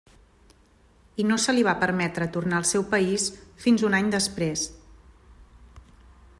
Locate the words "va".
1.67-1.75